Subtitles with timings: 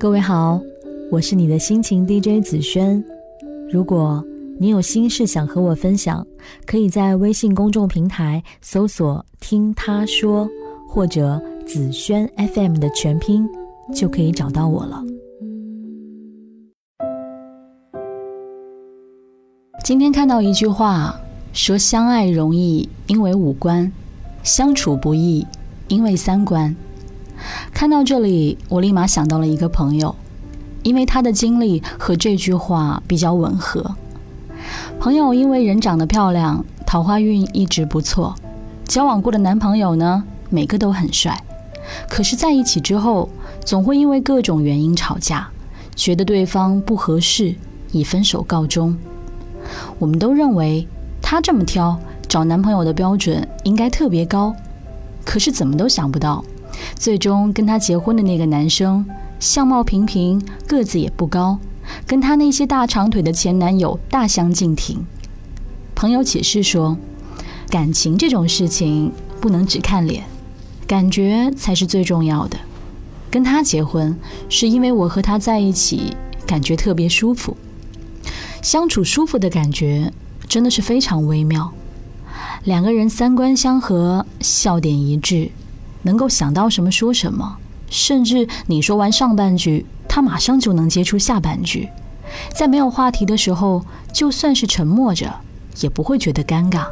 [0.00, 0.58] 各位好，
[1.10, 3.04] 我是你的心情 DJ 紫萱。
[3.70, 4.24] 如果
[4.58, 6.26] 你有心事想和我分享，
[6.64, 10.48] 可以在微信公众平台搜索“听他说”
[10.88, 13.46] 或者“紫萱 FM” 的全拼，
[13.94, 15.04] 就可以找到我了。
[19.84, 21.14] 今天看到一句话，
[21.52, 23.86] 说相爱容易，因为五官；
[24.44, 25.46] 相处不易，
[25.88, 26.74] 因为三观。
[27.72, 30.14] 看到这里，我立马想到了一个朋友，
[30.82, 33.94] 因为他的经历和这句话比较吻合。
[34.98, 38.34] 朋友因为人长得漂亮，桃花运一直不错，
[38.84, 41.42] 交往过的男朋友呢，每个都很帅，
[42.08, 43.28] 可是在一起之后，
[43.64, 45.48] 总会因为各种原因吵架，
[45.96, 47.54] 觉得对方不合适，
[47.92, 48.96] 以分手告终。
[49.98, 50.86] 我们都认为
[51.22, 54.54] 他这么挑，找男朋友的标准应该特别高，
[55.24, 56.44] 可是怎么都想不到。
[56.96, 59.04] 最终跟他结婚的那个男生，
[59.38, 61.58] 相貌平平，个子也不高，
[62.06, 65.04] 跟他那些大长腿的前男友大相径庭。
[65.94, 66.96] 朋友解释说，
[67.68, 70.24] 感情这种事情不能只看脸，
[70.86, 72.58] 感觉才是最重要的。
[73.30, 74.18] 跟他结婚
[74.48, 77.56] 是因为我和他在一起感觉特别舒服，
[78.60, 80.12] 相处舒服的感觉
[80.48, 81.72] 真的是非常微妙。
[82.64, 85.50] 两个人三观相合，笑点一致。
[86.02, 87.56] 能够想到什么说什么，
[87.88, 91.88] 甚至你说完上半句，他马上就能接出下半句。
[92.54, 95.34] 在没有话题的时候，就算是沉默着，
[95.80, 96.86] 也不会觉得尴尬。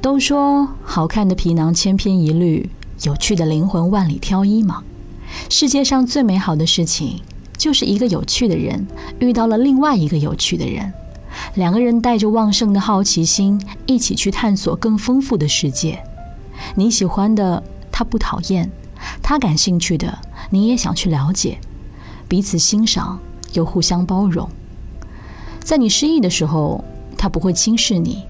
[0.00, 2.70] 都说好看的皮囊千篇一律，
[3.02, 4.82] 有趣的灵魂万里挑一嘛。
[5.48, 7.20] 世界上最美好的事情，
[7.56, 8.86] 就是一个有趣的人
[9.18, 10.92] 遇到了另外一个有趣的人，
[11.54, 16.02] 两个人带着旺盛的好奇心，一起去探索更丰富的世界。
[16.74, 17.62] 你喜欢的。
[18.00, 18.70] 他不讨厌，
[19.22, 21.58] 他感兴趣的你也想去了解，
[22.26, 23.20] 彼此欣赏
[23.52, 24.48] 又互相包容。
[25.58, 26.82] 在你失意的时候，
[27.18, 28.22] 他不会轻视你，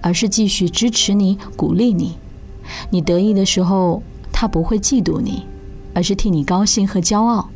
[0.00, 2.14] 而是继续支持你、鼓励你；
[2.88, 4.02] 你得意的时候，
[4.32, 5.44] 他不会嫉妒你，
[5.92, 7.50] 而是替你高兴和骄傲。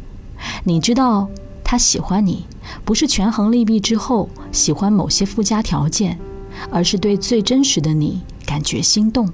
[0.65, 1.31] 你知道
[1.65, 2.45] 他喜欢你，
[2.85, 6.19] 不是权衡利弊之后喜欢某些附加条件，
[6.71, 9.31] 而是对最真实的你感觉心动。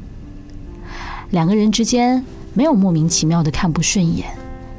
[1.30, 2.24] 两个人之间
[2.54, 4.26] 没有莫名其妙的看不顺眼，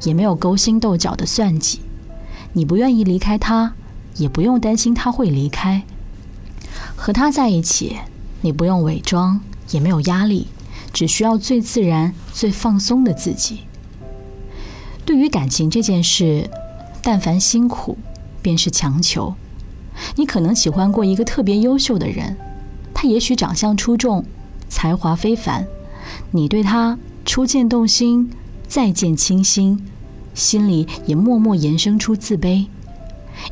[0.02, 1.80] 也没有勾心斗角的算计。
[2.52, 3.74] 你不愿意离开他，
[4.16, 5.82] 也不用担心他会离开。
[6.96, 7.98] 和他在一起，
[8.40, 10.48] 你不用伪装，也没有压力，
[10.92, 13.60] 只需要最自然、最放松的自己。
[15.06, 16.48] 对于感情这件事，
[17.02, 17.96] 但凡辛苦，
[18.42, 19.34] 便是强求。
[20.16, 22.36] 你可能喜欢过一个特别优秀的人，
[22.94, 24.24] 他也许长相出众，
[24.68, 25.66] 才华非凡。
[26.30, 26.98] 你对他
[27.30, 28.28] 初见动心，
[28.66, 29.86] 再见倾心，
[30.34, 32.66] 心里也默默延伸出自卑，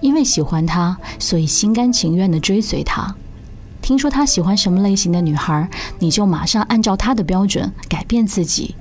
[0.00, 3.15] 因为喜欢他，所以心甘情愿地追随他。
[3.81, 8.75] 听说他喜欢什么类型的女孩，你就马上按照他的标准改变自己。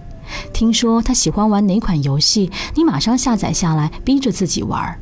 [0.52, 5.00] 听说他喜欢玩哪款游戏，你马上下载下来，逼着自己玩。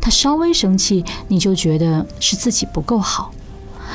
[0.00, 3.32] 他稍微生气，你就觉得是自己不够好。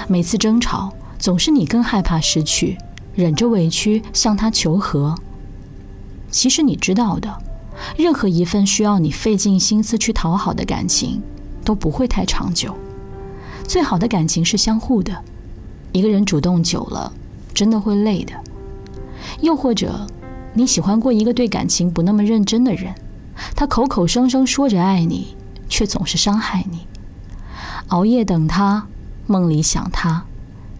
[0.09, 2.77] 每次争吵，总是你更害怕失去。
[3.15, 5.15] 忍着委屈向他求和。
[6.29, 7.37] 其实你知道的，
[7.97, 11.21] 任何一份需要你费尽心思去讨好的感情，
[11.63, 12.75] 都不会太长久。
[13.67, 15.23] 最好的感情是相互的，
[15.91, 17.11] 一个人主动久了，
[17.53, 18.33] 真的会累的。
[19.41, 20.07] 又或者，
[20.53, 22.93] 你喜欢过一个对感情不那么认真的人，
[23.55, 25.35] 他口口声声说着爱你，
[25.67, 26.87] 却总是伤害你。
[27.87, 28.87] 熬夜等他，
[29.27, 30.25] 梦里想他，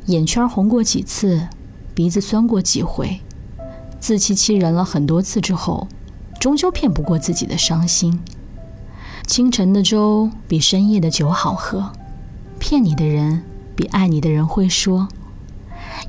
[0.07, 1.47] 眼圈红过几次。
[1.93, 3.19] 鼻子酸过几回，
[3.99, 5.87] 自欺欺人了很多次之后，
[6.39, 8.19] 终究骗不过自己的伤心。
[9.25, 11.91] 清晨的粥比深夜的酒好喝，
[12.59, 13.43] 骗你的人
[13.75, 15.07] 比爱你的人会说。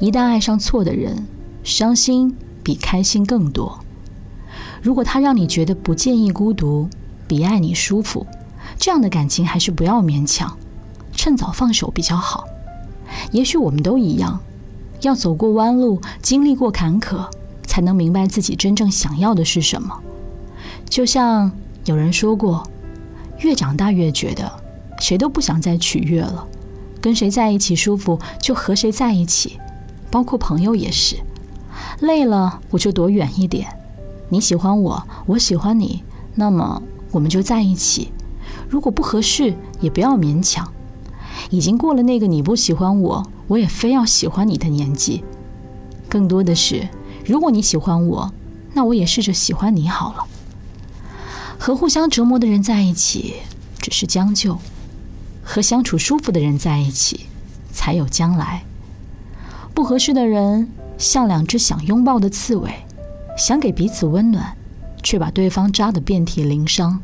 [0.00, 1.26] 一旦爱上错的人，
[1.65, 3.81] 伤心比开心更多。
[4.81, 6.88] 如果他让你觉得不介意孤独，
[7.26, 8.26] 比爱你舒服，
[8.79, 10.56] 这样的感情还是不要勉强，
[11.12, 12.44] 趁早放手比较好。
[13.32, 14.41] 也许我们都一样。
[15.02, 17.25] 要走过弯路，经历过坎坷，
[17.79, 19.97] 才能明白自己真正想要的是什么。
[20.91, 21.53] 就像
[21.85, 22.69] 有人说过，
[23.39, 24.51] 越长大越觉得，
[24.99, 26.45] 谁都不想再取悦了，
[27.01, 29.61] 跟谁在一起舒服就和谁在一起，
[30.11, 31.15] 包括朋友也是。
[32.01, 33.69] 累了我就躲远一点，
[34.29, 36.03] 你喜欢我，我喜欢你，
[36.35, 36.83] 那么
[37.13, 38.11] 我们就在一起。
[38.69, 40.69] 如果不合适，也不要勉强。
[41.51, 43.25] 已经过了那个你不喜欢我。
[43.47, 45.23] 我也非要喜欢你的年纪，
[46.09, 46.89] 更多的是，
[47.29, 48.33] 如果你喜欢我，
[48.73, 50.27] 那我也试着喜欢你好了。
[51.59, 53.35] 和互相折磨的人在一起
[53.79, 54.59] 只是将就，
[55.43, 57.27] 和相处舒服的人在一起
[57.71, 58.65] 才有将来。
[59.75, 62.73] 不合适的人像两只想拥抱的刺猬，
[63.37, 64.57] 想给彼此温暖，
[65.03, 66.99] 却把对方扎得遍体鳞伤。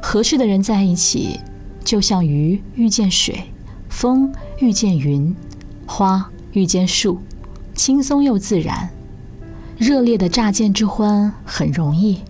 [0.00, 1.38] 合适的人在一起，
[1.84, 3.52] 就像鱼遇见水，
[3.90, 5.36] 风遇见云，
[5.86, 7.20] 花遇见树，
[7.74, 8.90] 轻松又自然。
[9.78, 12.22] 热烈的乍见之欢很容易，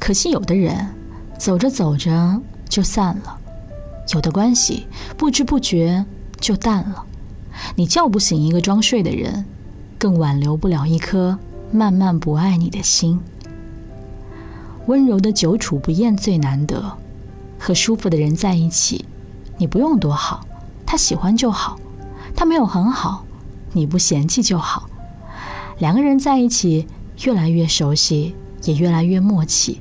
[0.00, 0.88] 可惜有的人
[1.38, 3.38] 走着走着就散了，
[4.12, 4.86] 有的关系
[5.16, 6.04] 不知不觉
[6.40, 7.04] 就淡了。
[7.76, 9.44] 你叫不醒一个装睡的人，
[9.96, 11.38] 更挽留不了一颗
[11.70, 13.20] 慢慢不爱你的心。
[14.86, 16.98] 温柔的久处不厌最难得，
[17.60, 19.04] 和舒服的人在一起，
[19.56, 20.44] 你不用多好，
[20.84, 21.76] 他喜欢就好；
[22.34, 23.24] 他没有很好，
[23.72, 24.88] 你不嫌弃就好。
[25.82, 26.86] 两个人在一起，
[27.24, 29.80] 越来越熟悉，也越来越默契。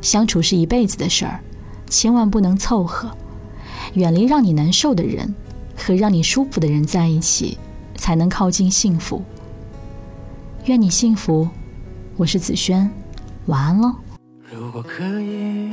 [0.00, 1.40] 相处是一辈子的事儿，
[1.90, 3.10] 千万不能凑合。
[3.94, 5.34] 远离让你难受的人，
[5.76, 7.58] 和让你舒服的人在一起，
[7.96, 9.20] 才能靠近幸福。
[10.66, 11.48] 愿你幸福，
[12.16, 12.88] 我是子轩，
[13.46, 13.96] 晚安喽。
[14.54, 15.72] 如果可以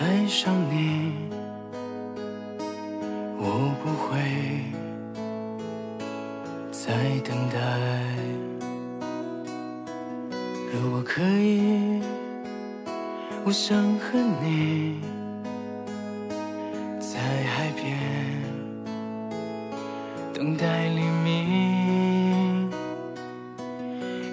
[0.00, 1.12] 爱上你，
[3.36, 4.22] 我不会
[6.86, 6.92] 在
[7.24, 7.56] 等待。
[10.70, 12.02] 如果可以，
[13.42, 15.00] 我想和你
[17.00, 17.18] 在
[17.54, 17.98] 海边
[20.34, 22.70] 等待黎明，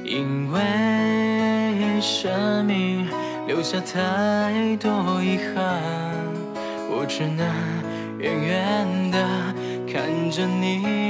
[0.03, 0.59] 因为。
[2.01, 3.07] 生命
[3.45, 5.80] 留下太多遗憾，
[6.89, 7.45] 我只能
[8.18, 9.18] 远远的
[9.88, 11.00] 看着你。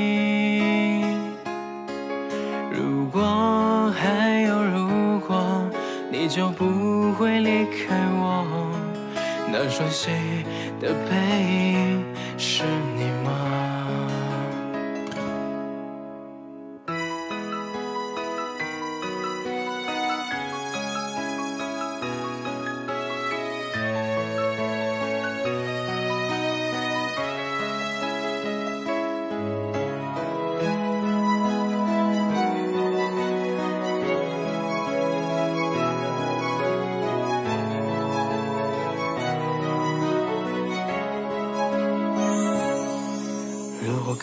[6.34, 8.72] 就不会离开我。
[9.52, 10.10] 那熟悉
[10.80, 12.06] 的背影
[12.38, 12.64] 是
[12.96, 13.51] 你吗？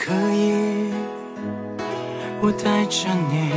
[0.00, 0.92] 可以，
[2.40, 3.50] 我带着你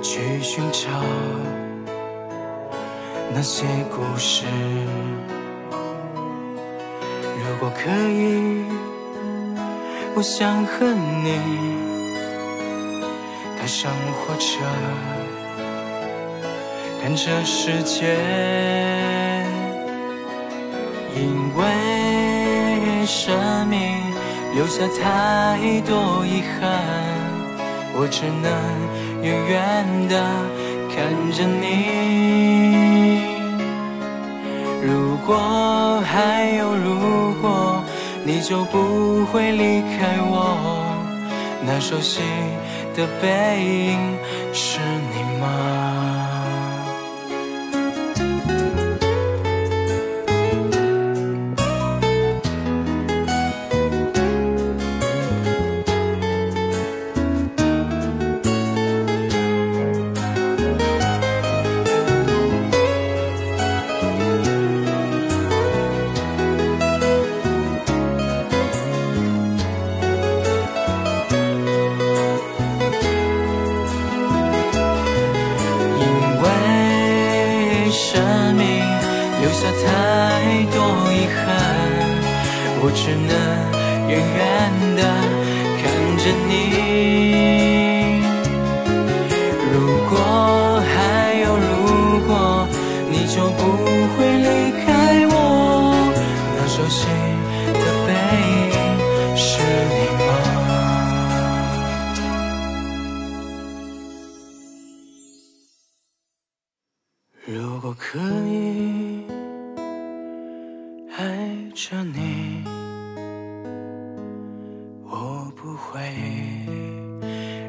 [0.00, 0.88] 去寻找
[3.34, 4.46] 那些故事。
[7.36, 8.64] 如果可以，
[10.14, 11.40] 我想和你
[13.58, 14.64] 搭上火车，
[17.02, 18.16] 看这世界，
[21.16, 21.45] 因
[23.06, 23.78] 生命。
[24.54, 26.62] 留下太多遗憾，
[27.92, 28.48] 我只能
[29.22, 30.14] 远远的
[30.88, 30.96] 看
[31.30, 33.20] 着你。
[34.82, 37.84] 如果还有如果，
[38.24, 40.56] 你就不会离开我。
[41.66, 42.22] 那熟悉
[42.94, 44.16] 的背影
[44.54, 44.80] 是
[45.12, 45.46] 你吗？
[79.40, 79.84] 留下太
[80.72, 80.76] 多
[81.12, 81.36] 遗憾
[82.80, 83.32] 我只能
[84.08, 84.40] 远远
[84.96, 85.00] 的
[85.78, 85.82] 看
[86.18, 86.50] 着你。
[89.72, 89.74] 如
[90.08, 90.12] 果
[90.80, 90.94] 还
[91.42, 91.68] 有如
[92.26, 92.30] 果，
[93.10, 93.60] 你就不
[94.14, 94.46] 会离
[94.84, 94.86] 开
[95.28, 95.34] 我。
[96.56, 96.98] 那熟悉
[97.72, 98.08] 的背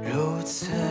[0.03, 0.86] 如此。